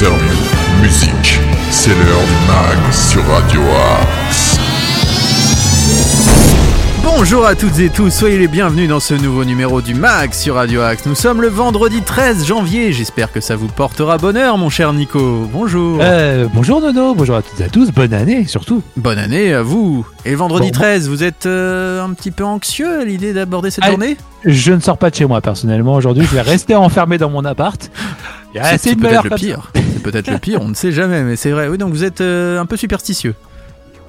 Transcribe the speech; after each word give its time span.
interviews, 0.00 0.80
musique. 0.80 1.38
C'est 1.70 1.90
l'heure 1.90 2.22
du 2.22 2.46
mag 2.48 2.92
sur 2.92 3.22
Radio 3.26 3.60
Axe. 4.00 4.56
Bonjour 7.04 7.44
à 7.44 7.54
toutes 7.54 7.78
et 7.80 7.90
tous, 7.90 8.08
soyez 8.08 8.38
les 8.38 8.48
bienvenus 8.48 8.88
dans 8.88 9.00
ce 9.00 9.12
nouveau 9.12 9.44
numéro 9.44 9.82
du 9.82 9.94
MAG 9.94 10.32
sur 10.32 10.54
Radio 10.54 10.80
Axe. 10.80 11.04
Nous 11.04 11.14
sommes 11.14 11.42
le 11.42 11.48
vendredi 11.48 12.00
13 12.00 12.46
janvier, 12.46 12.92
j'espère 12.94 13.30
que 13.30 13.40
ça 13.42 13.56
vous 13.56 13.66
portera 13.66 14.16
bonheur 14.16 14.56
mon 14.56 14.70
cher 14.70 14.94
Nico. 14.94 15.46
Bonjour. 15.52 15.98
Euh, 16.00 16.46
bonjour 16.54 16.80
Nono, 16.80 17.14
bonjour 17.14 17.36
à 17.36 17.42
toutes 17.42 17.60
et 17.60 17.64
à 17.64 17.68
tous, 17.68 17.90
bonne 17.90 18.14
année 18.14 18.46
surtout. 18.46 18.82
Bonne 18.96 19.18
année 19.18 19.52
à 19.52 19.62
vous. 19.62 20.06
Et 20.24 20.30
le 20.30 20.36
vendredi 20.38 20.68
Bon, 20.68 20.78
13, 20.78 21.10
vous 21.10 21.22
êtes 21.22 21.44
euh, 21.44 22.02
un 22.02 22.14
petit 22.14 22.30
peu 22.30 22.44
anxieux 22.44 23.00
à 23.00 23.04
l'idée 23.04 23.34
d'aborder 23.34 23.70
cette 23.70 23.84
Allez. 23.84 23.92
journée? 23.92 24.16
Je 24.46 24.72
ne 24.72 24.80
sors 24.80 24.96
pas 24.96 25.10
de 25.10 25.16
chez 25.16 25.26
moi 25.26 25.42
personnellement 25.42 25.92
aujourd'hui, 25.94 26.24
je 26.24 26.34
vais 26.34 26.40
rester 26.50 26.74
enfermé 26.74 27.18
dans 27.18 27.28
mon 27.28 27.44
appart. 27.44 27.90
Ah, 28.58 28.78
C'est 28.78 28.92
une 28.92 29.00
peut-être 29.00 29.24
le 29.24 29.36
pire. 29.36 29.70
Peut-être 30.02 30.30
le 30.30 30.38
pire, 30.38 30.60
on 30.62 30.68
ne 30.68 30.74
sait 30.74 30.92
jamais, 30.92 31.22
mais 31.22 31.36
c'est 31.36 31.50
vrai. 31.50 31.68
Oui, 31.68 31.78
donc 31.78 31.92
vous 31.92 32.04
êtes 32.04 32.20
euh, 32.20 32.58
un 32.58 32.66
peu 32.66 32.76
superstitieux. 32.76 33.34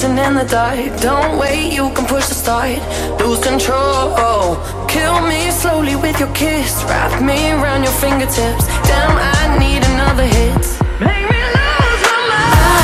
Dancing 0.01 0.17
in 0.25 0.33
the 0.35 0.43
dark. 0.45 0.99
Don't 1.01 1.37
wait, 1.37 1.73
you 1.73 1.91
can 1.93 2.05
push 2.05 2.27
the 2.27 2.33
start. 2.33 2.79
Lose 3.19 3.39
control. 3.43 4.57
Kill 4.87 5.21
me 5.27 5.51
slowly 5.51 5.95
with 5.95 6.19
your 6.19 6.33
kiss. 6.33 6.83
Wrap 6.85 7.21
me 7.21 7.51
around 7.51 7.83
your 7.83 7.93
fingertips. 7.93 8.65
Damn, 8.87 9.17
I 9.17 9.57
need 9.59 9.83
another 9.83 10.25
hit. 10.25 10.65
Make 10.99 11.29
me 11.31 11.41
lose 11.57 12.01
my 12.07 12.17
mind. 12.31 12.81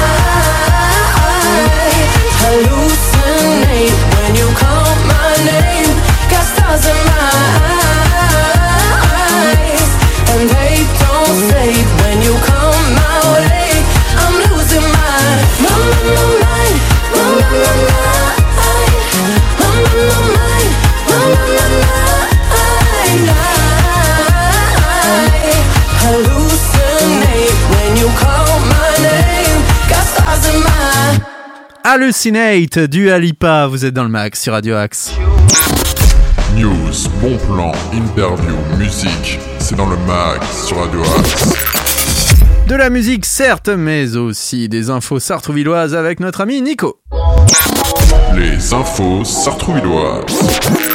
Hallucinate 2.42 3.98
when 4.14 4.36
you 4.36 4.48
call 4.62 4.96
my 5.14 5.32
name. 5.52 5.94
Got 6.32 6.46
stars 6.54 6.86
in 6.86 7.00
my 7.12 7.30
eyes, 9.42 9.92
and 10.34 10.44
they 10.50 10.76
don't 11.02 11.38
fade 11.50 12.07
Hallucinate 31.90 32.80
du 32.80 33.10
Alipa. 33.12 33.66
Vous 33.68 33.86
êtes 33.86 33.94
dans 33.94 34.04
le 34.04 34.10
max 34.10 34.42
sur 34.42 34.52
Radio 34.52 34.76
Axe. 34.76 35.14
News, 36.54 37.08
bon 37.22 37.38
plan, 37.38 37.72
interview, 37.94 38.58
musique, 38.78 39.40
c'est 39.60 39.76
dans 39.76 39.90
le 39.90 39.96
mag 40.06 40.44
sur 40.52 40.80
Radio 40.80 41.02
Axe. 41.18 41.48
De 42.68 42.76
la 42.76 42.90
musique, 42.90 43.26
certes, 43.26 43.70
mais 43.70 44.18
aussi 44.18 44.68
des 44.68 44.90
infos 44.90 45.22
sartrouvilloises 45.22 45.96
avec 45.96 46.20
notre 46.20 46.42
ami 46.42 46.62
Nico. 46.62 47.00
Les 48.36 48.74
infos 48.74 49.24
sartrouvilloises. 49.24 50.87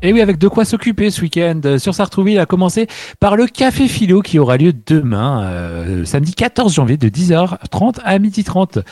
Et 0.00 0.12
oui, 0.12 0.20
avec 0.20 0.38
de 0.38 0.46
quoi 0.46 0.64
s'occuper 0.64 1.10
ce 1.10 1.22
week-end 1.22 1.60
euh, 1.64 1.78
sur 1.78 1.92
Sartrouville, 1.92 2.38
à 2.38 2.46
commencer 2.46 2.86
par 3.18 3.34
le 3.34 3.46
Café 3.46 3.88
Philo 3.88 4.22
qui 4.22 4.38
aura 4.38 4.56
lieu 4.56 4.72
demain, 4.86 5.42
euh, 5.42 6.04
samedi 6.04 6.34
14 6.34 6.72
janvier 6.72 6.96
de 6.96 7.08
10h30 7.08 7.96
à 8.04 8.16
12h30. 8.20 8.84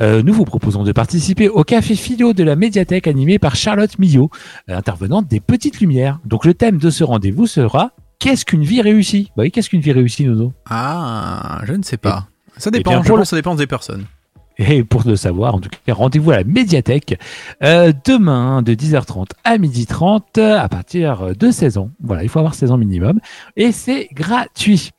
Euh, 0.00 0.22
nous 0.22 0.32
vous 0.32 0.44
proposons 0.44 0.84
de 0.84 0.92
participer 0.92 1.48
au 1.48 1.64
Café 1.64 1.96
Philo 1.96 2.32
de 2.32 2.44
la 2.44 2.54
médiathèque 2.54 3.08
animé 3.08 3.40
par 3.40 3.56
Charlotte 3.56 3.98
Millot, 3.98 4.30
intervenante 4.68 5.26
des 5.26 5.40
Petites 5.40 5.80
Lumières. 5.80 6.20
Donc 6.24 6.44
le 6.44 6.54
thème 6.54 6.78
de 6.78 6.90
ce 6.90 7.02
rendez-vous 7.02 7.48
sera 7.48 7.90
Qu'est-ce 8.20 8.44
qu'une 8.44 8.62
vie 8.62 8.82
réussie? 8.82 9.32
Bah 9.36 9.42
oui, 9.42 9.50
qu'est-ce 9.50 9.68
qu'une 9.68 9.80
vie 9.80 9.90
réussie, 9.90 10.24
Nono? 10.24 10.52
Ah, 10.70 11.60
je 11.64 11.72
ne 11.72 11.82
sais 11.82 11.96
pas. 11.96 12.28
Ça 12.56 12.70
eh 12.72 12.76
dépend, 12.76 12.92
bien, 12.92 13.02
je 13.02 13.08
pour 13.08 13.16
pense 13.16 13.18
le- 13.18 13.22
que 13.24 13.28
ça 13.30 13.36
dépend 13.36 13.56
des 13.56 13.66
personnes. 13.66 14.04
Et 14.58 14.84
pour 14.84 15.02
le 15.06 15.16
savoir, 15.16 15.54
en 15.54 15.60
tout 15.60 15.70
cas, 15.86 15.94
rendez-vous 15.94 16.30
à 16.30 16.38
la 16.38 16.44
médiathèque 16.44 17.18
euh, 17.62 17.92
demain 18.06 18.62
de 18.62 18.74
10h30 18.74 19.30
à 19.44 19.58
12h30 19.58 20.40
à 20.40 20.68
partir 20.68 21.36
de 21.36 21.50
16 21.50 21.78
ans. 21.78 21.90
Voilà, 22.02 22.22
il 22.22 22.28
faut 22.28 22.38
avoir 22.38 22.54
16 22.54 22.70
ans 22.70 22.76
minimum. 22.76 23.20
Et 23.56 23.72
c'est 23.72 24.08
gratuit. 24.12 24.90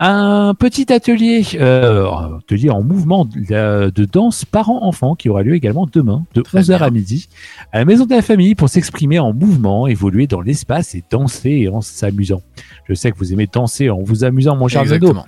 Un 0.00 0.54
petit 0.58 0.92
atelier, 0.92 1.44
euh, 1.54 2.10
atelier 2.38 2.68
en 2.68 2.82
mouvement 2.82 3.24
de, 3.24 3.90
de 3.90 4.04
danse 4.04 4.44
parents-enfants 4.44 5.14
qui 5.14 5.28
aura 5.28 5.44
lieu 5.44 5.54
également 5.54 5.86
demain 5.90 6.26
de 6.34 6.42
Très 6.42 6.62
11h 6.62 6.78
à 6.78 6.90
midi 6.90 7.28
à 7.72 7.78
la 7.78 7.84
Maison 7.84 8.04
de 8.04 8.10
la 8.10 8.20
Famille 8.20 8.56
pour 8.56 8.68
s'exprimer 8.68 9.20
en 9.20 9.32
mouvement, 9.32 9.86
évoluer 9.86 10.26
dans 10.26 10.40
l'espace 10.40 10.96
et 10.96 11.04
danser 11.10 11.68
en 11.68 11.80
s'amusant. 11.80 12.42
Je 12.88 12.94
sais 12.94 13.12
que 13.12 13.18
vous 13.18 13.32
aimez 13.32 13.48
danser 13.50 13.88
en 13.88 14.02
vous 14.02 14.24
amusant, 14.24 14.56
mon 14.56 14.66
cher. 14.66 14.82
Exactement. 14.82 15.26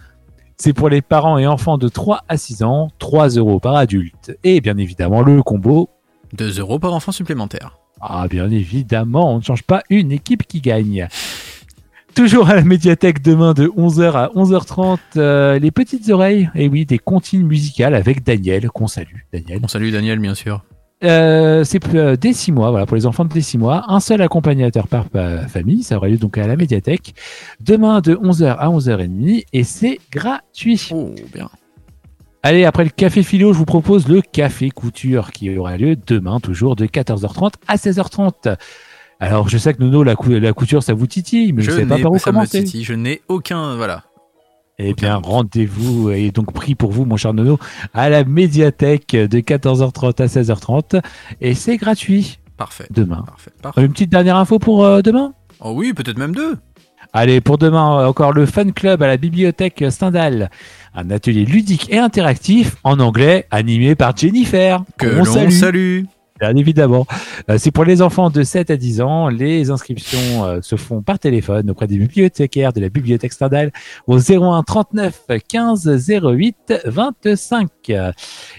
C'est 0.58 0.72
pour 0.72 0.88
les 0.88 1.02
parents 1.02 1.36
et 1.36 1.46
enfants 1.46 1.76
de 1.76 1.88
3 1.88 2.24
à 2.28 2.38
6 2.38 2.62
ans, 2.62 2.90
3 2.98 3.28
euros 3.30 3.60
par 3.60 3.76
adulte. 3.76 4.38
Et 4.42 4.60
bien 4.60 4.78
évidemment, 4.78 5.22
le 5.22 5.42
combo. 5.42 5.90
2 6.32 6.60
euros 6.60 6.78
par 6.78 6.94
enfant 6.94 7.12
supplémentaire. 7.12 7.78
Ah, 8.00 8.26
bien 8.28 8.50
évidemment, 8.50 9.34
on 9.34 9.38
ne 9.38 9.42
change 9.42 9.62
pas 9.62 9.82
une 9.90 10.12
équipe 10.12 10.46
qui 10.46 10.60
gagne. 10.60 11.08
Toujours 12.14 12.48
à 12.48 12.54
la 12.54 12.62
médiathèque 12.62 13.20
demain 13.20 13.52
de 13.52 13.66
11h 13.68 14.12
à 14.12 14.30
11h30, 14.34 14.98
euh, 15.18 15.58
les 15.58 15.70
petites 15.70 16.08
oreilles. 16.08 16.50
Et 16.54 16.68
oui, 16.68 16.86
des 16.86 16.98
comptines 16.98 17.46
musicales 17.46 17.94
avec 17.94 18.24
Daniel, 18.24 18.70
qu'on 18.70 18.86
salue. 18.86 19.20
Daniel. 19.34 19.60
On 19.62 19.68
salue 19.68 19.92
Daniel, 19.92 20.18
bien 20.18 20.34
sûr. 20.34 20.64
Euh, 21.04 21.62
c'est 21.64 21.94
euh, 21.94 22.16
dès 22.16 22.32
6 22.32 22.52
mois, 22.52 22.70
voilà, 22.70 22.86
pour 22.86 22.96
les 22.96 23.04
enfants 23.06 23.24
de 23.24 23.32
dès 23.32 23.42
6 23.42 23.58
mois. 23.58 23.84
Un 23.88 24.00
seul 24.00 24.22
accompagnateur 24.22 24.88
par 24.88 25.06
euh, 25.14 25.46
famille. 25.46 25.82
Ça 25.82 25.96
aura 25.98 26.08
lieu 26.08 26.16
donc 26.16 26.38
à 26.38 26.46
la 26.46 26.56
médiathèque. 26.56 27.14
Demain 27.60 28.00
de 28.00 28.14
11h 28.14 28.56
à 28.56 28.68
11h30. 28.68 29.44
Et 29.52 29.64
c'est 29.64 29.98
gratuit. 30.10 30.88
Oh, 30.92 31.14
bien. 31.34 31.48
Allez, 32.42 32.64
après 32.64 32.84
le 32.84 32.90
café 32.90 33.22
philo, 33.22 33.52
je 33.52 33.58
vous 33.58 33.64
propose 33.64 34.08
le 34.08 34.22
café 34.22 34.70
couture 34.70 35.32
qui 35.32 35.54
aura 35.56 35.76
lieu 35.76 35.96
demain, 36.06 36.38
toujours 36.40 36.76
de 36.76 36.86
14h30 36.86 37.54
à 37.68 37.76
16h30. 37.76 38.56
Alors, 39.18 39.48
je 39.48 39.58
sais 39.58 39.74
que 39.74 39.82
Nono, 39.82 40.02
la, 40.02 40.14
cou- 40.14 40.30
la 40.30 40.52
couture, 40.52 40.82
ça 40.82 40.94
vous 40.94 41.06
titille, 41.06 41.52
mais 41.52 41.62
je 41.62 41.70
ne 41.72 41.76
sais 41.76 41.86
pas 41.86 41.98
par 41.98 42.12
où 42.12 42.18
ça 42.18 42.30
me 42.30 42.36
commencer. 42.36 42.62
titille, 42.64 42.84
Je 42.84 42.92
n'ai 42.94 43.20
aucun. 43.28 43.76
Voilà. 43.76 44.04
Eh 44.78 44.92
bien, 44.92 45.16
rendez-vous 45.16 46.10
est 46.10 46.30
donc 46.34 46.52
pris 46.52 46.74
pour 46.74 46.90
vous, 46.92 47.06
mon 47.06 47.16
cher 47.16 47.32
Nono, 47.32 47.58
à 47.94 48.10
la 48.10 48.24
médiathèque 48.24 49.12
de 49.16 49.40
14h30 49.40 50.22
à 50.22 50.26
16h30. 50.26 51.00
Et 51.40 51.54
c'est 51.54 51.78
gratuit 51.78 52.38
Parfait. 52.58 52.86
demain. 52.90 53.24
Parfait. 53.26 53.52
Parfait. 53.62 53.82
Une 53.82 53.92
petite 53.92 54.10
dernière 54.10 54.36
info 54.36 54.58
pour 54.58 54.84
euh, 54.84 55.00
demain? 55.00 55.32
Oh 55.60 55.72
oui, 55.74 55.94
peut-être 55.94 56.18
même 56.18 56.34
deux. 56.34 56.58
Allez, 57.14 57.40
pour 57.40 57.56
demain, 57.56 58.00
euh, 58.00 58.06
encore 58.06 58.32
le 58.34 58.44
Fun 58.44 58.70
Club 58.72 59.02
à 59.02 59.06
la 59.06 59.16
bibliothèque 59.16 59.82
Stendhal. 59.88 60.50
Un 60.94 61.10
atelier 61.10 61.46
ludique 61.46 61.90
et 61.90 61.98
interactif 61.98 62.76
en 62.84 63.00
anglais 63.00 63.46
animé 63.50 63.94
par 63.94 64.14
Jennifer. 64.14 64.84
Que 64.98 65.06
l'on 65.06 65.24
salue. 65.24 65.50
salue. 65.52 66.02
Bien 66.38 66.54
évidemment. 66.54 67.06
Euh, 67.48 67.56
c'est 67.58 67.70
pour 67.70 67.84
les 67.84 68.02
enfants 68.02 68.28
de 68.28 68.42
7 68.42 68.70
à 68.70 68.76
10 68.76 69.00
ans. 69.00 69.28
Les 69.28 69.70
inscriptions 69.70 70.44
euh, 70.44 70.58
se 70.60 70.76
font 70.76 71.00
par 71.00 71.18
téléphone 71.18 71.70
auprès 71.70 71.86
des 71.86 71.96
bibliothécaires 71.96 72.74
de 72.74 72.80
la 72.80 72.90
bibliothèque 72.90 73.32
Stendhal 73.32 73.72
au 74.06 74.18
01 74.18 74.62
39 74.62 75.28
15 75.48 76.10
08 76.10 76.74
25. 76.84 77.68
Euh, 77.88 78.12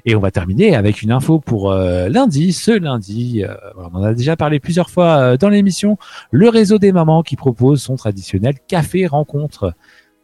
Et 0.06 0.16
on 0.16 0.20
va 0.20 0.32
terminer 0.32 0.76
avec 0.76 1.04
une 1.04 1.12
info 1.12 1.40
pour 1.40 1.72
euh, 1.72 2.10
lundi. 2.10 2.52
Ce 2.52 2.72
lundi, 2.72 3.44
on 3.78 3.96
en 3.96 4.04
a 4.04 4.14
déjà 4.14 4.36
parlé 4.36 4.60
plusieurs 4.60 4.90
fois 4.90 5.38
dans 5.38 5.50
l'émission, 5.50 5.98
le 6.32 6.50
réseau 6.50 6.80
des 6.80 6.92
mamans 6.92 7.22
qui 7.22 7.36
propose 7.36 7.82
son 7.82 7.96
traditionnel 7.96 8.56
café 8.68 9.06
rencontre. 9.06 9.74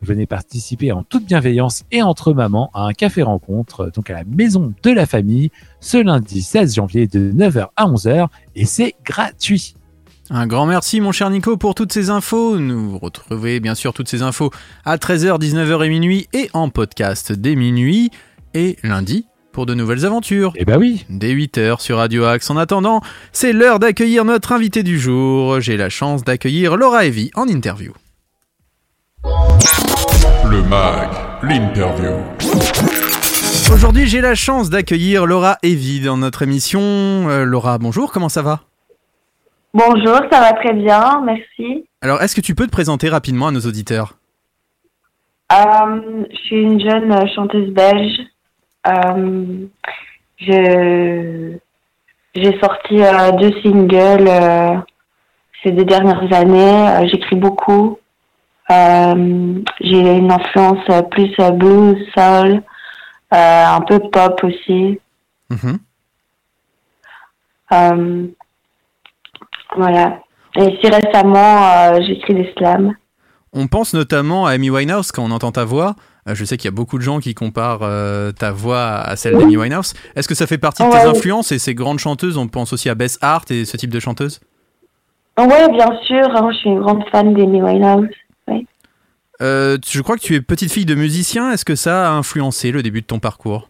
Venez 0.04 0.26
participer 0.26 0.92
en 0.92 1.04
toute 1.04 1.26
bienveillance 1.26 1.84
et 1.92 2.02
entre 2.02 2.34
mamans 2.34 2.70
à 2.74 2.84
un 2.88 2.92
café 2.92 3.24
rencontre, 3.24 3.90
donc 3.96 4.10
à 4.10 4.14
la 4.14 4.24
maison 4.26 4.74
de 4.84 4.92
la 4.92 5.06
famille, 5.06 5.50
ce 5.80 5.96
lundi 5.96 6.42
16 6.42 6.76
janvier 6.76 7.08
de 7.08 7.32
9h 7.32 7.68
à 7.78 7.88
11h, 7.88 8.28
et 8.56 8.66
c'est 8.66 8.96
gratuit. 9.06 9.76
Un 10.30 10.46
grand 10.46 10.66
merci 10.66 11.00
mon 11.00 11.14
cher 11.14 11.30
Nico 11.30 11.56
pour 11.56 11.74
toutes 11.74 11.94
ces 11.94 12.10
infos. 12.10 12.60
Nous 12.60 12.98
retrouvez 12.98 13.62
bien 13.62 13.76
sûr 13.76 13.94
toutes 13.94 14.10
ces 14.10 14.22
infos 14.22 14.52
à 14.84 14.98
13h, 14.98 15.40
19h 15.40 15.86
et 15.86 15.90
minuit 15.90 16.28
et 16.34 16.50
en 16.54 16.68
podcast 16.68 17.32
dès 17.32 17.56
minuit 17.56 18.12
et 18.54 18.78
lundi 18.84 19.26
pour 19.54 19.66
de 19.66 19.74
nouvelles 19.74 20.06
aventures. 20.06 20.52
Eh 20.56 20.66
ben 20.66 20.78
oui, 20.78 21.06
Dès 21.10 21.34
8h 21.34 21.80
sur 21.80 21.98
Radio 21.98 22.26
Axe. 22.26 22.50
En 22.50 22.58
attendant, 22.58 23.02
c'est 23.32 23.54
l'heure 23.54 23.80
d'accueillir 23.80 24.26
notre 24.26 24.52
invité 24.52 24.84
du 24.84 25.00
jour. 25.00 25.62
J'ai 25.62 25.78
la 25.78 25.90
chance 25.90 26.24
d'accueillir 26.24 26.76
Laura 26.76 27.06
Evie 27.06 27.32
en 27.36 27.48
interview. 27.48 27.94
Le 30.54 30.62
mag, 30.62 31.10
l'interview. 31.42 32.12
Aujourd'hui, 33.74 34.06
j'ai 34.06 34.22
la 34.22 34.36
chance 34.36 34.70
d'accueillir 34.70 35.26
Laura 35.26 35.58
Evie 35.64 36.00
dans 36.00 36.16
notre 36.16 36.44
émission. 36.44 36.80
Euh, 36.80 37.44
Laura, 37.44 37.80
bonjour, 37.80 38.12
comment 38.12 38.30
ça 38.30 38.44
va? 38.44 38.60
Bonjour, 39.74 40.20
ça 40.32 40.42
va 40.42 40.54
très 40.54 40.74
bien, 40.74 41.22
merci. 41.26 41.86
Alors, 42.02 42.22
est-ce 42.22 42.36
que 42.36 42.42
tu 42.42 42.54
peux 42.54 42.68
te 42.68 42.72
présenter 42.72 43.10
rapidement 43.10 43.48
à 43.48 43.52
nos 43.52 43.62
auditeurs? 43.62 44.14
Euh, 45.52 46.26
je 46.30 46.38
suis 46.38 46.62
une 46.62 46.80
jeune 46.80 47.28
chanteuse 47.34 47.72
belge. 47.72 48.20
Euh, 48.88 49.56
je 50.38 51.58
j'ai 52.36 52.60
sorti 52.60 53.02
euh, 53.02 53.32
deux 53.32 53.60
singles 53.64 54.28
euh, 54.28 54.76
ces 55.64 55.72
deux 55.72 55.86
dernières 55.86 56.32
années. 56.32 56.90
Euh, 56.90 57.08
J'écris 57.08 57.38
beaucoup. 57.38 57.98
Euh, 58.72 59.60
j'ai 59.82 60.18
une 60.18 60.32
influence 60.32 60.80
euh, 60.90 61.02
plus 61.04 61.32
euh, 61.40 61.52
blues, 61.52 61.98
soul, 62.18 62.62
un 63.32 63.82
peu 63.82 64.00
pop 64.00 64.40
aussi. 64.44 65.00
Mhm. 65.50 65.80
Voilà. 69.76 70.20
Et 70.56 70.78
si 70.82 70.88
récemment, 70.90 72.00
j'écris 72.02 72.36
des 72.36 72.54
slams. 72.58 72.94
On 73.54 73.68
pense 73.68 73.94
notamment 73.94 74.46
à 74.46 74.52
Amy 74.52 74.70
Winehouse 74.70 75.12
quand 75.12 75.24
on 75.24 75.32
entend 75.32 75.52
ta 75.52 75.64
voix. 75.66 75.96
Je 76.28 76.46
sais 76.46 76.58
qu'il 76.58 76.66
y 76.66 76.74
a 76.74 76.76
beaucoup 76.76 76.98
de 76.98 77.04
gens 77.04 77.20
qui 77.20 77.34
comparent 77.36 77.80
euh, 77.84 78.32
ta 78.32 78.52
voix 78.52 78.82
à 79.00 79.16
celle 79.16 79.38
d'Amy 79.38 79.58
Winehouse. 79.58 79.94
Est-ce 80.16 80.28
que 80.28 80.36
ça 80.36 80.48
fait 80.48 80.58
partie 80.58 80.84
de 80.84 80.90
tes 80.90 80.96
Ouais. 80.98 81.06
influences? 81.06 81.52
Et 81.52 81.60
ces 81.60 81.76
grandes 81.76 82.00
chanteuses 82.00 82.38
On 82.38 82.48
pense 82.48 82.72
aussi 82.72 82.90
à 82.90 82.96
Bess 82.96 83.18
Hart 83.22 83.50
et 83.52 83.66
ce 83.66 83.76
type 83.78 83.90
de 83.92 84.00
chanteuse 84.00 84.40
Oui, 85.38 85.46
bien 85.72 85.90
sûr. 86.06 86.26
hein, 86.36 86.50
je 86.52 86.58
suis 86.58 86.70
une 86.70 86.80
grande 86.80 87.04
fan 87.12 87.34
d'Amy 87.34 87.62
Winehouse. 87.62 88.08
Euh, 89.42 89.78
Je 89.86 90.02
crois 90.02 90.16
que 90.16 90.22
tu 90.22 90.36
es 90.36 90.42
petite 90.42 90.72
fille 90.72 90.86
de 90.86 90.96
musicien. 90.96 91.52
Est-ce 91.52 91.66
que 91.66 91.76
ça 91.76 92.10
a 92.10 92.14
influencé 92.14 92.72
le 92.72 92.84
début 92.84 93.02
de 93.02 93.08
ton 93.08 93.20
parcours? 93.20 93.70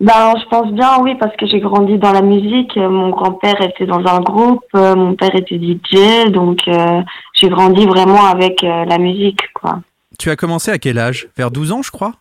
Ben, 0.00 0.32
je 0.40 0.46
pense 0.48 0.72
bien, 0.72 0.98
oui, 1.02 1.14
parce 1.16 1.36
que 1.36 1.46
j'ai 1.46 1.60
grandi 1.60 1.98
dans 1.98 2.12
la 2.12 2.22
musique. 2.22 2.74
Euh, 2.78 2.88
Mon 2.88 3.10
grand-père 3.10 3.60
était 3.60 3.84
dans 3.84 4.02
un 4.06 4.20
groupe, 4.20 4.64
euh, 4.74 4.94
mon 4.94 5.14
père 5.14 5.34
était 5.34 5.58
DJ, 5.58 6.30
donc 6.30 6.60
euh, 6.68 7.02
j'ai 7.34 7.50
grandi 7.50 7.84
vraiment 7.84 8.24
avec 8.24 8.64
euh, 8.64 8.86
la 8.86 8.96
musique, 8.96 9.42
quoi. 9.52 9.80
Tu 10.18 10.30
as 10.30 10.36
commencé 10.36 10.70
à 10.70 10.78
quel 10.78 10.98
âge? 10.98 11.28
Vers 11.36 11.50
12 11.50 11.72
ans, 11.72 11.82
je 11.82 11.90
crois? 11.90 12.14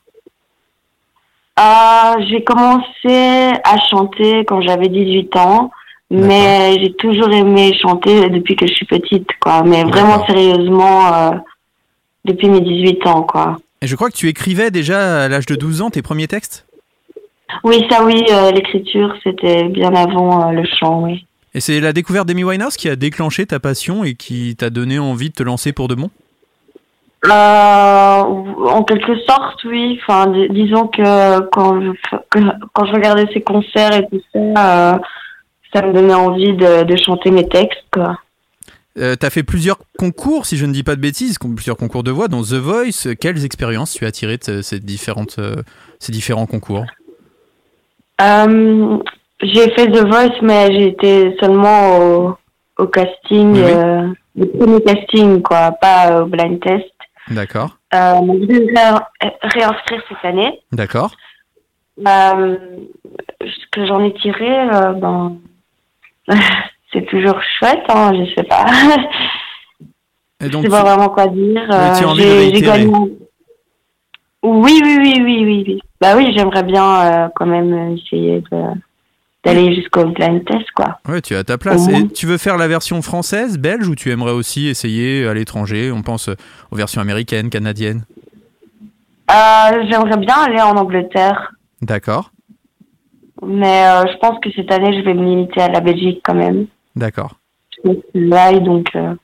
Euh, 1.57 2.21
j'ai 2.29 2.43
commencé 2.43 3.53
à 3.63 3.77
chanter 3.89 4.43
quand 4.45 4.61
j'avais 4.61 4.89
18 4.89 5.35
ans, 5.37 5.71
mais 6.11 6.77
j'ai 6.81 6.93
toujours 6.93 7.31
aimé 7.31 7.73
chanter 7.81 8.29
depuis 8.29 8.55
que 8.55 8.67
je 8.67 8.73
suis 8.73 8.85
petite, 8.85 9.27
quoi. 9.39 9.63
Mais 9.63 9.83
vraiment 9.83 10.25
sérieusement, 10.25 11.13
euh, 11.13 11.31
depuis 12.25 12.49
mes 12.49 12.61
18 12.61 13.05
ans, 13.07 13.23
quoi. 13.23 13.57
Et 13.81 13.87
je 13.87 13.95
crois 13.95 14.09
que 14.09 14.15
tu 14.15 14.27
écrivais 14.27 14.71
déjà 14.71 15.23
à 15.23 15.27
l'âge 15.29 15.45
de 15.45 15.55
12 15.55 15.81
ans 15.81 15.89
tes 15.89 16.01
premiers 16.01 16.27
textes? 16.27 16.65
Oui, 17.63 17.85
ça 17.89 18.03
oui, 18.03 18.23
euh, 18.31 18.51
l'écriture, 18.51 19.13
c'était 19.23 19.63
bien 19.69 19.93
avant 19.95 20.49
euh, 20.49 20.51
le 20.51 20.63
chant, 20.65 21.01
oui. 21.03 21.25
Et 21.55 21.61
c'est 21.61 21.79
la 21.79 21.93
découverte 21.93 22.27
d'Amy 22.27 22.43
Winehouse 22.43 22.77
qui 22.77 22.89
a 22.89 22.95
déclenché 22.95 23.45
ta 23.45 23.59
passion 23.59 24.03
et 24.03 24.13
qui 24.13 24.55
t'a 24.55 24.69
donné 24.69 24.99
envie 24.99 25.29
de 25.29 25.33
te 25.33 25.41
lancer 25.43 25.71
pour 25.73 25.87
de 25.87 25.95
bon? 25.95 26.11
Euh, 27.25 27.29
en 27.31 28.83
quelque 28.83 29.17
sorte, 29.27 29.63
oui. 29.65 29.99
Enfin, 30.01 30.27
dis- 30.27 30.47
disons 30.49 30.87
que 30.87 31.39
quand 31.49 31.81
je, 31.81 31.91
que- 32.29 32.39
quand 32.73 32.85
je 32.85 32.93
regardais 32.93 33.27
ses 33.33 33.41
concerts 33.41 33.93
et 33.93 34.07
tout 34.07 34.21
ça, 34.33 35.01
ça 35.73 35.81
me 35.81 35.93
donnait 35.93 36.13
envie 36.13 36.53
de, 36.53 36.83
de 36.83 36.95
chanter 36.97 37.31
mes 37.31 37.47
textes, 37.47 37.83
quoi. 37.91 38.17
Euh, 38.97 39.15
T'as 39.15 39.29
fait 39.29 39.43
plusieurs 39.43 39.77
concours, 39.97 40.45
si 40.45 40.57
je 40.57 40.65
ne 40.65 40.73
dis 40.73 40.83
pas 40.83 40.95
de 40.95 41.01
bêtises, 41.01 41.37
plusieurs 41.37 41.77
concours 41.77 42.03
de 42.03 42.11
voix, 42.11 42.27
dont 42.27 42.41
The 42.41 42.53
Voice. 42.55 43.07
Quelles 43.19 43.45
expériences 43.45 43.93
tu 43.93 44.05
as 44.05 44.11
tirées 44.11 44.37
de 44.37 44.43
ce- 44.43 44.61
ces, 44.61 44.79
différentes, 44.79 45.37
euh, 45.39 45.55
ces 45.99 46.11
différents 46.11 46.47
concours? 46.47 46.85
Euh, 48.21 48.97
j'ai 49.41 49.69
fait 49.71 49.87
The 49.87 50.05
Voice, 50.05 50.41
mais 50.41 50.67
j'ai 50.73 50.87
été 50.87 51.37
seulement 51.39 51.97
au, 51.99 52.37
au 52.77 52.87
casting, 52.87 53.53
Oui, 53.53 53.61
euh, 53.63 54.07
le 54.35 54.45
premier 54.47 54.81
casting, 54.83 55.41
quoi, 55.41 55.71
pas 55.73 56.21
au 56.21 56.25
blind 56.25 56.59
test. 56.59 56.85
D'accord, 57.29 57.77
je 57.93 58.73
vais 58.73 58.89
réinscrire 59.43 60.01
cette 60.09 60.25
année. 60.25 60.59
d'accord. 60.71 61.11
Ce 62.01 63.65
que 63.71 63.85
j'en 63.85 64.03
ai 64.03 64.13
tiré, 64.15 64.47
ben, 64.99 65.37
c'est 66.93 67.05
toujours 67.07 67.39
chouette, 67.59 67.83
hein, 67.89 68.11
je 68.13 68.33
sais 68.35 68.43
pas. 68.43 68.65
Et 70.41 70.45
je 70.45 70.49
donc, 70.49 70.61
sais 70.63 70.67
tu- 70.67 70.71
pas 70.71 70.83
vraiment 70.83 71.09
quoi 71.09 71.27
dire. 71.27 71.63
Tu 71.67 71.73
Euh, 72.05 72.15
j'ai- 72.15 72.61
gagné- 72.61 72.87
Oui, 74.41 74.79
oui, 74.83 74.97
oui, 75.01 75.21
oui, 75.21 75.43
oui, 75.45 75.63
oui. 75.67 75.79
Bah 75.99 76.13
oui, 76.15 76.31
j'aimerais 76.35 76.63
bien 76.63 77.01
euh, 77.01 77.27
quand 77.35 77.45
même 77.45 77.97
essayer 77.97 78.41
de 78.51 78.61
d'aller 79.45 79.73
jusqu'au 79.73 80.03
blind 80.05 80.43
test, 80.45 80.69
quoi. 80.75 80.99
ouais, 81.07 81.21
tu 81.21 81.33
as 81.33 81.45
ta 81.45 81.57
place. 81.57 81.87
Et 81.87 82.07
tu 82.09 82.25
veux 82.25 82.37
faire 82.37 82.57
la 82.57 82.67
version 82.67 83.01
française, 83.01 83.57
belge, 83.57 83.87
ou 83.87 83.95
tu 83.95 84.11
aimerais 84.11 84.33
aussi 84.33 84.67
essayer 84.67 85.25
à 85.27 85.33
l'étranger? 85.33 85.91
On 85.93 86.01
pense 86.01 86.29
aux 86.71 86.75
versions 86.75 86.99
américaines, 87.01 87.49
canadiennes. 87.49 88.03
Euh, 89.31 89.85
j'aimerais 89.89 90.17
bien 90.17 90.35
aller 90.35 90.61
en 90.61 90.75
Angleterre, 90.75 91.53
D'accord, 91.81 92.31
mais 93.45 93.85
euh, 93.87 94.05
je 94.11 94.17
pense 94.17 94.39
que 94.41 94.51
cette 94.51 94.71
année, 94.71 94.97
je 94.97 95.03
vais 95.05 95.13
me 95.13 95.23
limiter 95.23 95.61
à 95.61 95.67
la 95.69 95.79
Belgique 95.81 96.21
quand 96.23 96.35
même. 96.35 96.67
d'accord. 96.95 97.35
Donc, 97.85 98.87
euh, 98.95 99.15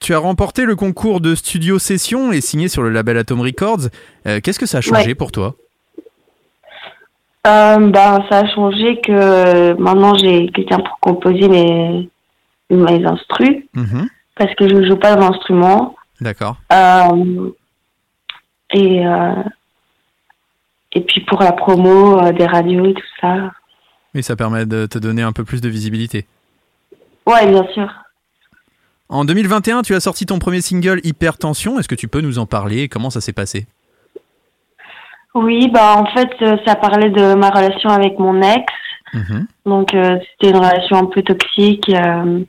Tu 0.00 0.14
as 0.14 0.18
remporté 0.18 0.64
le 0.64 0.76
concours 0.76 1.20
de 1.20 1.34
studio 1.34 1.78
session 1.80 2.30
et 2.32 2.40
signé 2.40 2.68
sur 2.68 2.82
le 2.82 2.90
label 2.90 3.16
Atom 3.18 3.40
Records. 3.40 3.88
Euh, 4.26 4.40
Qu'est-ce 4.40 4.58
que 4.60 4.66
ça 4.66 4.78
a 4.78 4.80
changé 4.80 5.08
Ouais. 5.08 5.14
pour 5.14 5.32
toi? 5.32 5.54
Ben, 7.44 8.24
ça 8.28 8.38
a 8.40 8.46
changé 8.54 9.00
que 9.00 9.72
maintenant 9.74 10.14
j'ai 10.18 10.48
quelqu'un 10.48 10.78
pour 10.80 10.98
composer 10.98 11.48
mes, 11.48 12.08
mes 12.70 13.04
instrus 13.06 13.64
Mhm, 13.74 14.08
parce 14.34 14.52
que 14.56 14.68
je 14.68 14.74
ne 14.74 14.84
joue 14.86 14.96
pas 14.96 15.14
d'instrument. 15.14 15.94
D'accord. 16.20 16.56
Et, 18.74 19.00
et 20.96 21.02
puis 21.02 21.20
pour 21.20 21.42
la 21.42 21.52
promo 21.52 22.18
euh, 22.18 22.32
des 22.32 22.46
radios 22.46 22.86
et 22.86 22.94
tout 22.94 23.02
ça. 23.20 23.52
Et 24.14 24.22
ça 24.22 24.34
permet 24.34 24.64
de 24.64 24.86
te 24.86 24.98
donner 24.98 25.22
un 25.22 25.32
peu 25.32 25.44
plus 25.44 25.60
de 25.60 25.68
visibilité. 25.68 26.26
Ouais, 27.26 27.46
bien 27.46 27.66
sûr. 27.74 27.92
En 29.10 29.24
2021, 29.24 29.82
tu 29.82 29.94
as 29.94 30.00
sorti 30.00 30.24
ton 30.24 30.38
premier 30.38 30.62
single 30.62 31.00
Hypertension. 31.04 31.78
Est-ce 31.78 31.88
que 31.88 31.94
tu 31.94 32.08
peux 32.08 32.22
nous 32.22 32.38
en 32.38 32.46
parler? 32.46 32.88
Comment 32.88 33.10
ça 33.10 33.20
s'est 33.20 33.34
passé? 33.34 33.66
Oui, 35.34 35.68
bah 35.68 35.96
en 35.98 36.06
fait, 36.06 36.30
euh, 36.40 36.56
ça 36.66 36.76
parlait 36.76 37.10
de 37.10 37.34
ma 37.34 37.50
relation 37.50 37.90
avec 37.90 38.18
mon 38.18 38.40
ex. 38.40 38.72
Mhm, 39.12 39.46
Donc 39.66 39.94
euh, 39.94 40.18
c'était 40.32 40.50
une 40.50 40.56
relation 40.64 40.96
un 40.96 41.06
peu 41.06 41.22
toxique, 41.22 41.90
euh, 41.90 42.40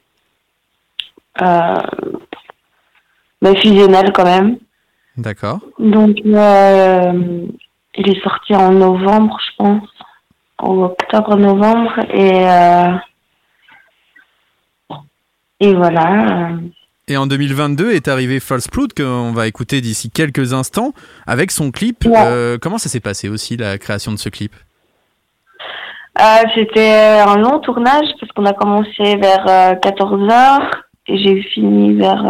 euh, 1.42 1.76
mais 3.42 3.60
fusionnelle 3.60 4.14
quand 4.14 4.24
même. 4.24 4.58
D'accord. 5.18 5.60
Donc, 5.80 6.18
il 7.98 8.10
est 8.10 8.22
sorti 8.22 8.56
en 8.56 8.72
novembre, 8.72 9.38
je 9.40 9.56
pense, 9.58 9.90
en 10.60 10.84
octobre-novembre, 10.84 12.00
et 12.14 12.48
euh, 12.48 12.92
et 15.60 15.74
voilà. 15.74 16.52
Et 17.08 17.18
en 17.18 17.26
2022 17.26 17.92
est 17.92 18.08
arrivé 18.08 18.40
False 18.40 18.68
Proud 18.68 18.94
qu'on 18.94 19.32
va 19.32 19.48
écouter 19.48 19.82
d'ici 19.82 20.12
quelques 20.12 20.54
instants 20.54 20.94
avec 21.26 21.52
son 21.52 21.72
clip. 21.72 22.06
Ouais. 22.06 22.14
Euh, 22.18 22.58
comment 22.62 22.78
ça 22.78 22.90
s'est 22.90 23.00
passé 23.00 23.30
aussi 23.30 23.58
la 23.58 23.78
création 23.78 24.12
de 24.12 24.18
ce 24.18 24.30
clip? 24.30 24.54
Euh, 26.20 26.24
C'était 26.54 27.22
un 27.26 27.38
long 27.38 27.60
tournage 27.60 28.08
parce 28.20 28.32
qu'on 28.34 28.46
a 28.46 28.54
commencé 28.54 29.16
vers 29.16 29.80
14 29.82 30.28
h 30.28 30.72
et 31.08 31.18
j'ai 31.18 31.42
fini 31.44 31.94
vers 31.94 32.24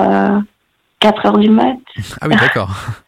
4 1.00 1.24
h 1.24 1.40
du 1.40 1.50
mat. 1.50 1.78
Ah 2.22 2.28
oui, 2.28 2.36
d'accord. 2.36 2.70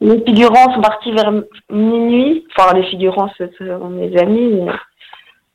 Les 0.00 0.22
figurants 0.24 0.74
sont 0.74 0.80
partis 0.80 1.10
vers 1.12 1.32
minuit. 1.70 2.44
Enfin, 2.56 2.74
les 2.74 2.84
figurants, 2.84 3.30
ce 3.38 3.44
sont 3.58 3.88
mes 3.88 4.16
amis. 4.18 4.50
mais 4.52 4.72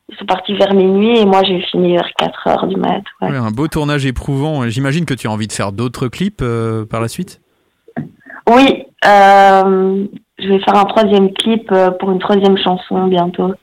Ils 0.10 0.18
sont 0.18 0.26
partis 0.26 0.56
vers 0.56 0.74
minuit 0.74 1.20
et 1.20 1.26
moi 1.26 1.44
j'ai 1.44 1.62
fini 1.62 1.94
vers 1.94 2.10
4 2.18 2.48
heures 2.48 2.68
du 2.68 2.76
mat. 2.76 3.02
ouais. 3.22 3.30
Ouais, 3.30 3.38
un 3.38 3.52
beau 3.52 3.68
tournage 3.68 4.06
éprouvant. 4.06 4.68
J'imagine 4.68 5.06
que 5.06 5.14
tu 5.14 5.28
as 5.28 5.32
envie 5.32 5.48
de 5.48 5.54
faire 5.54 5.72
d'autres 5.72 6.08
clips 6.08 6.42
euh, 6.42 6.86
par 6.86 7.02
la 7.02 7.08
suite? 7.08 7.40
Oui, 8.50 8.84
euh, 9.06 10.06
je 10.40 10.48
vais 10.48 10.60
faire 10.60 10.76
un 10.76 10.86
troisième 10.86 11.32
clip 11.34 11.72
euh, 11.72 11.92
pour 11.92 12.12
une 12.12 12.20
troisième 12.20 12.58
chanson 12.58 13.08
bientôt. 13.08 13.54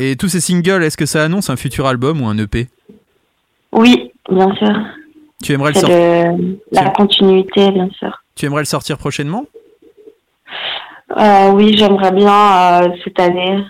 Et 0.00 0.16
tous 0.16 0.28
ces 0.28 0.40
singles, 0.40 0.82
est-ce 0.82 0.96
que 0.96 1.06
ça 1.06 1.22
annonce 1.22 1.48
un 1.48 1.56
futur 1.56 1.86
album 1.86 2.20
ou 2.20 2.26
un 2.26 2.36
EP 2.38 2.66
Oui, 3.72 4.10
bien 4.28 4.52
sûr. 4.56 4.72
tu 5.42 5.52
aimerais, 5.52 5.70
le 5.70 5.74
C'est 5.76 5.80
sor- 5.80 6.36
de 6.36 6.58
la 6.72 6.90
continuité, 6.90 7.70
bien 7.70 7.88
sûr. 7.98 8.22
tu 8.34 8.46
aimerais 8.46 8.62
le 8.62 8.66
sortir 8.66 8.98
prochainement? 8.98 9.44
Euh, 11.16 11.50
oui, 11.50 11.76
j'aimerais 11.76 12.12
bien 12.12 12.82
euh, 12.82 12.88
cette 13.04 13.20
année. 13.20 13.64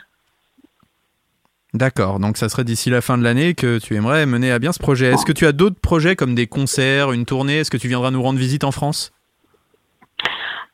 D'accord, 1.74 2.20
donc 2.20 2.36
ça 2.36 2.48
serait 2.48 2.64
d'ici 2.64 2.90
la 2.90 3.00
fin 3.00 3.16
de 3.16 3.24
l'année 3.24 3.54
que 3.54 3.78
tu 3.78 3.96
aimerais 3.96 4.26
mener 4.26 4.52
à 4.52 4.58
bien 4.58 4.72
ce 4.72 4.78
projet. 4.78 5.06
Est-ce 5.06 5.24
que 5.24 5.32
tu 5.32 5.46
as 5.46 5.52
d'autres 5.52 5.80
projets 5.80 6.16
comme 6.16 6.34
des 6.34 6.46
concerts, 6.46 7.12
une 7.12 7.24
tournée? 7.24 7.58
Est-ce 7.58 7.70
que 7.70 7.78
tu 7.78 7.88
viendras 7.88 8.10
nous 8.10 8.22
rendre 8.22 8.38
visite 8.38 8.64
en 8.64 8.72
France? 8.72 9.12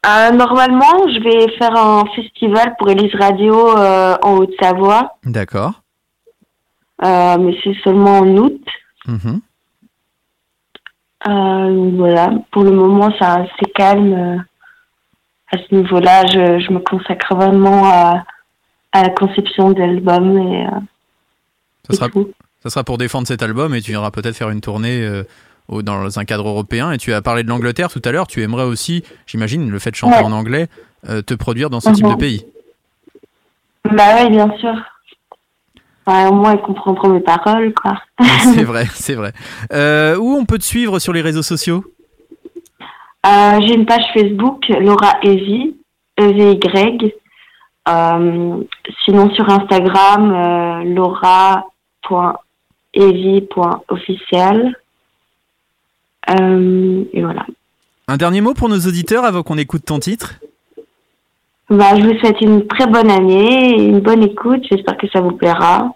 Euh, 0.06 0.30
normalement, 0.32 1.06
je 1.06 1.20
vais 1.22 1.56
faire 1.56 1.76
un 1.76 2.04
festival 2.16 2.74
pour 2.78 2.90
Elise 2.90 3.14
Radio 3.14 3.68
en 3.76 4.36
Haute-Savoie, 4.38 5.18
D'accord. 5.24 5.82
mais 7.02 7.56
c'est 7.62 7.76
seulement 7.84 8.18
en 8.18 8.36
août. 8.36 8.60
Mhm. 9.06 9.40
Euh, 11.26 11.90
voilà, 11.96 12.30
pour 12.52 12.62
le 12.62 12.70
moment, 12.70 13.10
ça 13.18 13.44
c'est 13.58 13.72
calme. 13.72 14.44
À 15.50 15.56
ce 15.58 15.74
niveau-là, 15.74 16.26
je, 16.26 16.60
je 16.64 16.72
me 16.72 16.78
consacre 16.80 17.34
vraiment 17.34 17.84
à, 17.86 18.24
à 18.92 19.02
la 19.02 19.10
conception 19.10 19.70
de 19.70 19.78
l'album 19.80 20.36
et, 20.38 20.66
euh, 20.66 20.70
Ça 21.86 21.92
et 21.92 21.96
sera, 21.96 22.08
tout. 22.08 22.30
ça 22.62 22.70
sera 22.70 22.84
pour 22.84 22.98
défendre 22.98 23.26
cet 23.26 23.42
album 23.42 23.74
et 23.74 23.80
tu 23.80 23.90
viendras 23.92 24.10
peut-être 24.10 24.36
faire 24.36 24.50
une 24.50 24.60
tournée 24.60 25.02
euh, 25.04 25.22
dans 25.82 26.18
un 26.18 26.24
cadre 26.24 26.48
européen. 26.48 26.92
Et 26.92 26.98
tu 26.98 27.12
as 27.12 27.22
parlé 27.22 27.42
de 27.42 27.48
l'Angleterre 27.48 27.90
tout 27.90 28.02
à 28.04 28.12
l'heure. 28.12 28.26
Tu 28.26 28.42
aimerais 28.42 28.64
aussi, 28.64 29.02
j'imagine, 29.26 29.70
le 29.70 29.78
fait 29.78 29.90
de 29.90 29.96
chanter 29.96 30.18
Ouais. 30.18 30.22
en 30.24 30.32
anglais, 30.32 30.68
euh, 31.08 31.22
te 31.22 31.34
produire 31.34 31.70
dans 31.70 31.80
ce 31.80 31.90
type 31.90 32.04
de 32.06 32.10
Mhm. 32.12 32.18
pays. 32.18 32.44
Bah 33.90 34.04
oui, 34.22 34.30
bien 34.30 34.50
sûr. 34.58 34.74
Au 36.06 36.32
moins, 36.32 36.54
ils 36.54 36.60
comprendront 36.62 37.10
mes 37.10 37.20
paroles, 37.20 37.72
quoi. 37.74 38.00
c'est 38.54 38.64
vrai, 38.64 38.86
c'est 38.94 39.14
vrai. 39.14 39.32
Euh, 39.72 40.16
où 40.16 40.34
on 40.36 40.44
peut 40.46 40.58
te 40.58 40.64
suivre 40.64 40.98
sur 40.98 41.12
les 41.12 41.20
réseaux 41.20 41.42
sociaux? 41.42 41.84
Euh, 43.28 43.60
J'ai 43.60 43.74
une 43.74 43.86
page 43.86 44.04
Facebook, 44.14 44.68
Laura 44.68 45.18
Evy, 45.22 45.76
E-V-Y. 46.18 47.14
Euh, 47.88 48.64
sinon, 49.04 49.30
sur 49.34 49.48
Instagram, 49.48 50.32
euh. 50.32 50.84
Euh, 56.30 57.04
et 57.12 57.22
voilà. 57.22 57.46
Un 58.06 58.16
dernier 58.16 58.40
mot 58.40 58.54
pour 58.54 58.68
nos 58.68 58.78
auditeurs 58.78 59.24
avant 59.24 59.42
qu'on 59.42 59.58
écoute 59.58 59.84
ton 59.84 59.98
titre? 59.98 60.34
Bah, 61.70 61.94
je 61.96 62.02
vous 62.02 62.18
souhaite 62.18 62.40
une 62.40 62.66
très 62.66 62.86
bonne 62.86 63.10
année, 63.10 63.74
une 63.78 64.00
bonne 64.00 64.22
écoute. 64.22 64.64
J'espère 64.70 64.96
que 64.96 65.08
ça 65.08 65.20
vous 65.20 65.32
plaira. 65.32 65.90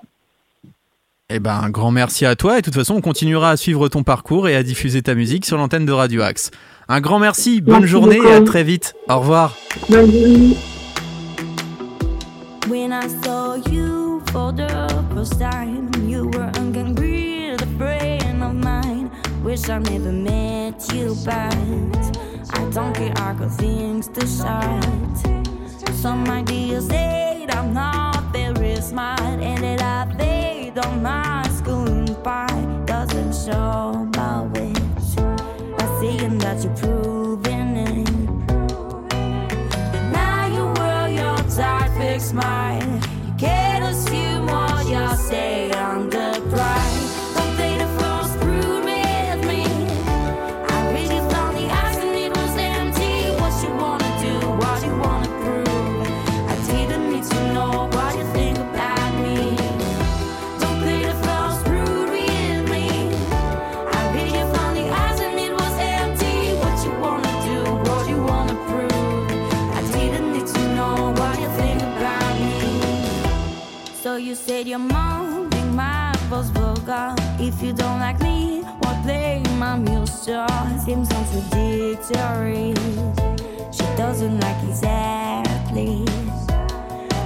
Eh 1.30 1.38
ben, 1.40 1.58
un 1.62 1.70
grand 1.70 1.90
merci 1.90 2.26
à 2.26 2.36
toi 2.36 2.58
et 2.58 2.60
de 2.60 2.66
toute 2.66 2.74
façon, 2.74 2.96
on 2.96 3.00
continuera 3.00 3.50
à 3.50 3.56
suivre 3.56 3.88
ton 3.88 4.02
parcours 4.02 4.48
et 4.48 4.56
à 4.56 4.62
diffuser 4.62 5.00
ta 5.00 5.14
musique 5.14 5.46
sur 5.46 5.56
l'antenne 5.56 5.86
de 5.86 5.92
Radio 5.92 6.20
Axe. 6.20 6.50
Un 6.94 7.00
grand 7.00 7.18
merci, 7.18 7.62
bonne 7.62 7.76
Merci 7.76 7.88
journée 7.90 8.18
et 8.18 8.34
à 8.34 8.42
très 8.42 8.62
vite. 8.62 8.94
Au 9.08 9.20
revoir. 9.20 9.56
Bonne 9.88 10.12
journée. 10.12 10.56
When 12.68 12.92
I 12.92 13.08
saw 13.24 13.56
you 13.56 14.20
for 14.30 14.52
the 14.52 14.68
first 15.14 15.40
time, 15.40 15.88
you 16.06 16.26
were 16.26 16.50
a 16.50 16.72
concrete 16.74 17.56
friend 17.78 18.42
of 18.42 18.52
mine. 18.52 19.08
Wish 19.42 19.70
I 19.70 19.78
never 19.78 20.12
met 20.12 20.86
you, 20.94 21.16
but 21.24 21.56
I 22.52 22.70
don't 22.74 22.92
care. 22.92 23.14
I 23.16 23.32
got 23.38 23.56
things 23.56 24.08
to 24.08 24.26
shout. 24.26 24.84
Some 25.94 26.28
ideas 26.28 26.88
say 26.88 27.46
that 27.46 27.56
I'm 27.56 27.72
not 27.72 28.34
very 28.34 28.76
smart, 28.82 29.40
and 29.40 29.64
that 29.64 29.80
I 29.80 29.92
on 30.84 31.02
my 31.02 31.48
school 31.56 32.14
pie 32.22 32.82
doesn't 32.84 33.32
show 33.32 34.11
that 36.54 36.64
you're 36.64 36.76
proving 36.76 37.76
it. 37.76 38.12
Your. 42.34 42.71
You 74.32 74.36
said 74.36 74.66
your 74.66 74.78
mom 74.78 75.50
mounting 75.50 75.76
my 75.76 76.10
voice 76.30 76.48
vocal. 76.48 77.14
If 77.38 77.62
you 77.62 77.74
don't 77.74 78.00
like 78.00 78.18
me, 78.22 78.62
why 78.80 78.98
play 79.04 79.42
my 79.58 79.76
music? 79.76 80.48
Seems 80.82 81.08
contradictory. 81.12 82.72
She 83.76 83.84
doesn't 84.00 84.40
like 84.40 84.60
exactly. 84.66 86.06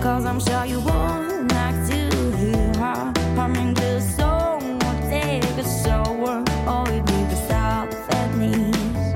Cause 0.02 0.24
I'm 0.24 0.40
sure 0.40 0.64
you 0.64 0.80
won't 0.80 1.52
like 1.52 1.78
to 1.90 2.00
hear 2.40 2.72
her 2.82 3.12
humming 3.36 3.74
the 3.74 4.00
song 4.00 4.62
or 4.86 4.94
take 5.08 5.44
a 5.44 5.66
shower 5.82 6.42
or 6.72 6.84
it 6.90 7.06
be 7.06 7.18
the 7.30 7.36
stuff 7.46 7.88
at 8.18 8.34
knees. 8.36 9.14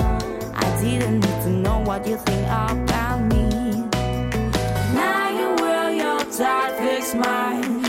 I 0.54 0.66
didn't 0.80 1.18
need 1.24 1.42
to 1.42 1.50
know 1.50 1.80
what 1.80 2.06
you 2.06 2.18
think 2.18 2.46
about 2.46 3.20
me. 3.32 3.48
Now 4.94 5.26
you 5.38 5.48
wear 5.60 5.90
your 5.90 6.20
tight 6.38 6.72
fixed 6.78 7.16
mind. 7.16 7.79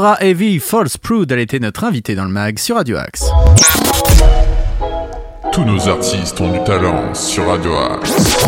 Laura 0.00 0.16
Heavy 0.22 0.60
False 0.60 0.96
Prude, 0.96 1.30
elle 1.30 1.40
était 1.40 1.58
notre 1.58 1.84
invitée 1.84 2.14
dans 2.14 2.24
le 2.24 2.30
mag 2.30 2.58
sur 2.58 2.76
Radio 2.76 2.96
Axe. 2.96 3.26
Tous 5.52 5.62
nos 5.62 5.90
artistes 5.90 6.40
ont 6.40 6.50
du 6.50 6.64
talent 6.64 7.12
sur 7.12 7.46
Radio 7.46 7.74
Axe. 7.74 8.46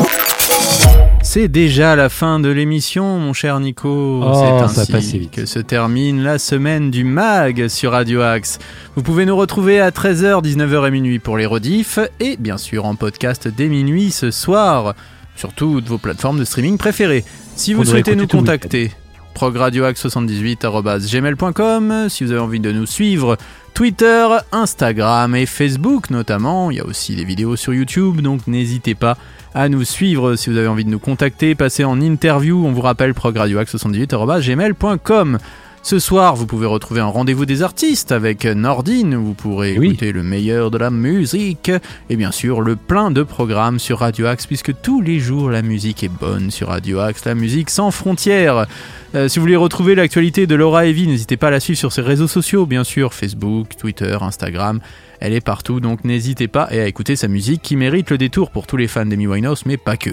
C'est 1.23 1.49
déjà 1.49 1.95
la 1.95 2.09
fin 2.09 2.41
de 2.41 2.49
l'émission, 2.49 3.19
mon 3.19 3.35
cher 3.35 3.61
Nico. 3.61 4.23
Oh, 4.25 4.33
C'est 4.33 4.65
ça 4.75 4.81
ainsi 4.81 4.93
passe 4.93 5.05
si 5.05 5.19
vite. 5.19 5.31
que 5.31 5.45
se 5.45 5.59
termine 5.59 6.23
la 6.23 6.38
semaine 6.38 6.91
du 6.91 7.05
MAG 7.05 7.69
sur 7.69 7.93
Radio 7.93 8.23
Axe. 8.23 8.59
Vous 8.97 9.03
pouvez 9.03 9.27
nous 9.27 9.37
retrouver 9.37 9.79
à 9.79 9.91
13h, 9.91 10.43
19h 10.43 10.88
et 10.88 10.91
minuit 10.91 11.19
pour 11.19 11.37
les 11.37 11.45
rediffs 11.45 11.99
et 12.19 12.38
bien 12.38 12.57
sûr 12.57 12.87
en 12.87 12.95
podcast 12.95 13.47
dès 13.55 13.69
minuit 13.69 14.11
ce 14.11 14.31
soir 14.31 14.95
sur 15.37 15.53
toutes 15.53 15.87
vos 15.87 15.99
plateformes 15.99 16.38
de 16.38 16.45
streaming 16.47 16.79
préférées. 16.79 17.27
Si 17.57 17.75
vous 17.75 17.85
souhaitez 17.85 18.17
nous 18.17 18.27
contacter, 18.27 18.91
progradioaxe78.gmail.com 19.35 22.07
si 22.09 22.25
vous 22.25 22.33
avez 22.33 22.40
envie 22.40 22.61
de 22.61 22.73
nous 22.73 22.87
suivre 22.87 23.37
Twitter, 23.75 24.27
Instagram 24.53 25.35
et 25.35 25.45
Facebook 25.47 26.11
notamment. 26.11 26.71
Il 26.71 26.77
y 26.77 26.81
a 26.81 26.87
aussi 26.87 27.16
des 27.16 27.25
vidéos 27.25 27.57
sur 27.57 27.75
YouTube, 27.75 28.21
donc 28.21 28.47
n'hésitez 28.47 28.95
pas 28.95 29.16
à 29.55 29.68
nous 29.68 29.85
suivre 29.85 30.35
si 30.37 30.49
vous 30.51 30.57
avez 30.57 30.68
envie 30.68 30.85
de 30.85 30.90
nous 30.90 30.99
contacter, 30.99 31.55
passer 31.55 31.85
en 31.85 32.01
interview. 32.01 32.66
On 32.66 32.73
vous 32.73 32.81
rappelle 32.81 33.12
progradioaxe78.gmail.com. 33.12 35.38
Ce 35.85 35.99
soir, 35.99 36.37
vous 36.37 36.47
pouvez 36.47 36.66
retrouver 36.66 37.01
un 37.01 37.07
rendez-vous 37.07 37.45
des 37.45 37.64
artistes 37.64 38.12
avec 38.12 38.45
Nordine. 38.45 39.16
Vous 39.16 39.35
pourrez 39.35 39.77
oui. 39.77 39.88
écouter 39.88 40.12
le 40.12 40.23
meilleur 40.23 40.71
de 40.71 40.79
la 40.79 40.90
musique 40.90 41.73
et 42.09 42.14
bien 42.14 42.31
sûr 42.31 42.61
le 42.61 42.77
plein 42.77 43.11
de 43.11 43.25
programmes 43.25 43.81
sur 43.81 43.99
Radio 43.99 44.27
Axe 44.27 44.47
puisque 44.47 44.81
tous 44.81 45.01
les 45.01 45.18
jours 45.18 45.51
la 45.51 45.62
musique 45.62 46.05
est 46.05 46.09
bonne 46.09 46.53
sur 46.53 46.68
Radio 46.68 47.01
Axe, 47.01 47.25
la 47.25 47.35
musique 47.35 47.68
sans 47.68 47.90
frontières. 47.90 48.68
Euh, 49.14 49.29
si 49.29 49.38
vous 49.38 49.42
voulez 49.42 49.57
retrouver 49.57 49.94
l'actualité 49.94 50.46
de 50.46 50.55
Laura 50.55 50.87
Evie, 50.87 51.07
n'hésitez 51.07 51.37
pas 51.37 51.48
à 51.48 51.51
la 51.51 51.61
suivre 51.61 51.79
sur 51.79 51.92
ses 51.92 52.01
réseaux 52.01 52.29
sociaux, 52.29 52.64
bien 52.64 52.83
sûr, 52.83 53.12
Facebook, 53.12 53.77
Twitter, 53.77 54.16
Instagram. 54.20 54.81
Elle 55.20 55.35
est 55.35 55.44
partout, 55.44 55.81
donc 55.81 56.05
n'hésitez 56.05 56.48
pas 56.48 56.68
et 56.72 56.81
à 56.81 56.87
écouter 56.87 57.14
sa 57.14 57.29
musique 57.29 57.62
qui 57.62 57.77
mérite 57.77 58.11
le 58.11 58.18
détour 58.18 58.51
pour 58.51 58.66
tous 58.66 58.77
les 58.77 58.88
fans 58.88 59.07
d'Amy 59.07 59.27
Winehouse, 59.27 59.64
mais 59.66 59.77
pas 59.77 59.96
que. 59.96 60.11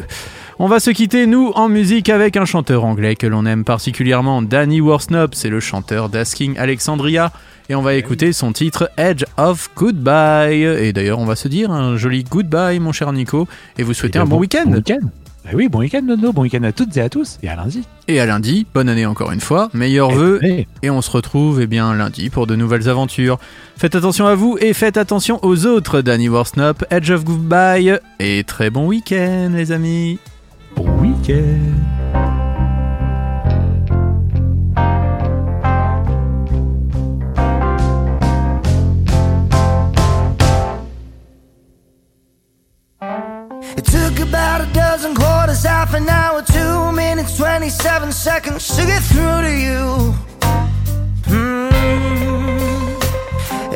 On 0.60 0.68
va 0.68 0.80
se 0.82 0.92
quitter, 0.92 1.26
nous, 1.26 1.52
en 1.56 1.70
musique 1.70 2.10
avec 2.10 2.36
un 2.36 2.46
chanteur 2.46 2.84
anglais 2.84 3.16
que 3.16 3.26
l'on 3.26 3.46
aime 3.46 3.64
particulièrement, 3.64 4.42
Danny 4.42 4.82
Worsnop, 4.82 5.34
c'est 5.34 5.50
le 5.50 5.62
chanteur 5.62 6.10
d'Asking 6.10 6.58
Alexandria. 6.58 7.32
Et 7.70 7.76
on 7.76 7.82
va 7.82 7.94
écouter 7.94 8.34
son 8.34 8.52
titre 8.52 8.92
Edge 8.98 9.24
of 9.38 9.70
Goodbye. 9.76 10.64
Et 10.64 10.92
d'ailleurs, 10.92 11.20
on 11.20 11.26
va 11.26 11.36
se 11.36 11.48
dire 11.48 11.72
un 11.72 11.98
joli 11.98 12.24
goodbye, 12.24 12.80
mon 12.80 12.92
cher 12.92 13.14
Nico, 13.14 13.48
et 13.78 13.84
vous 13.84 13.94
souhaiter 13.94 14.18
Et 14.18 14.22
un 14.22 14.26
bon 14.26 14.40
week-end. 14.40 14.66
Bon 14.66 14.78
week-end. 14.78 15.08
Bah 15.46 15.52
oui, 15.54 15.70
bon 15.70 15.80
week-end, 15.80 16.02
Nono. 16.04 16.34
Bon 16.34 16.42
week-end 16.42 16.64
à 16.64 16.72
toutes 16.72 16.96
et 16.98 17.02
à 17.02 17.10
tous. 17.10 17.40
Et 17.42 17.48
à 17.50 17.56
lundi. 17.56 17.84
Et 18.08 18.20
à 18.20 18.26
lundi, 18.26 18.68
bonne 18.74 18.90
année 18.90 19.06
encore 19.06 19.32
une 19.32 19.40
fois, 19.40 19.70
meilleurs 19.74 20.12
vœux 20.12 20.40
Et- 20.44 20.68
et 20.84 20.90
on 20.90 21.02
se 21.02 21.10
retrouve 21.12 21.62
eh 21.62 21.68
bien 21.68 21.94
lundi 21.96 22.30
pour 22.30 22.46
de 22.46 22.56
nouvelles 22.56 22.90
aventures. 22.90 23.40
Faites 23.78 23.96
attention 23.96 24.26
à 24.28 24.36
vous 24.36 24.58
et 24.60 24.74
faites 24.74 24.98
attention 24.98 25.40
aux 25.44 25.66
autres. 25.66 26.02
Danny 26.02 26.28
Worsnop, 26.30 26.84
Edge 26.92 27.10
of 27.12 27.24
Goodbye 27.24 27.98
et 28.20 28.44
très 28.44 28.70
bon 28.70 28.86
week-end 28.88 29.52
les 29.54 29.72
amis. 29.72 30.20
Bon 30.76 30.90
week-end. 31.00 31.99
an 46.00 46.10
hour, 46.10 46.42
two 46.42 46.92
minutes, 46.94 47.36
27 47.38 48.12
seconds 48.12 48.76
to 48.76 48.86
get 48.86 49.04
through 49.04 49.42
to 49.48 49.54
you. 49.68 50.14
Mm. 51.28 51.72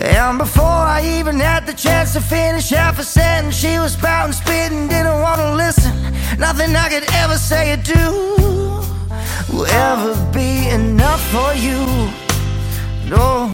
And 0.02 0.38
before 0.38 0.84
I 0.98 1.02
even 1.18 1.40
had 1.40 1.66
the 1.66 1.74
chance 1.74 2.14
to 2.14 2.22
finish 2.22 2.70
half 2.70 3.00
a 3.00 3.04
sentence, 3.04 3.56
she 3.56 3.78
was 3.80 3.94
spouting, 3.94 4.34
spitting, 4.34 4.88
didn't 4.88 5.20
want 5.22 5.40
to 5.42 5.56
listen. 5.56 5.94
Nothing 6.38 6.76
I 6.76 6.88
could 6.90 7.08
ever 7.24 7.38
say 7.38 7.74
or 7.74 7.82
do 7.96 8.06
will 9.52 9.66
ever 9.90 10.14
be 10.32 10.70
enough 10.70 11.22
for 11.34 11.54
you. 11.66 11.80
No. 13.14 13.52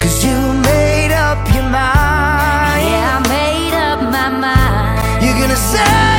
Cause 0.00 0.24
you 0.24 0.38
made 0.70 1.12
up 1.12 1.40
your 1.54 1.68
mind. 1.78 2.82
Yeah, 2.90 3.18
I 3.18 3.28
made 3.28 3.74
up 3.74 4.00
my 4.10 4.28
mind 4.40 4.75
desire 5.56 6.15